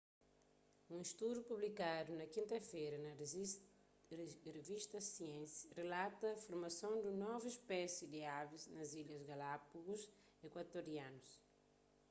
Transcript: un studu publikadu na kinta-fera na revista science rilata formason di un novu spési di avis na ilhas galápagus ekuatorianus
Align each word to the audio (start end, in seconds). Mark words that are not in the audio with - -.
un 0.95 1.01
studu 1.11 1.41
publikadu 1.49 2.11
na 2.15 2.25
kinta-fera 2.35 2.97
na 3.05 3.11
revista 4.55 4.97
science 5.11 5.55
rilata 5.77 6.29
formason 6.45 6.93
di 6.99 7.07
un 7.13 7.17
novu 7.27 7.47
spési 7.59 8.05
di 8.13 8.21
avis 8.41 8.63
na 8.75 8.83
ilhas 9.01 9.27
galápagus 9.31 10.01
ekuatorianus 10.47 11.29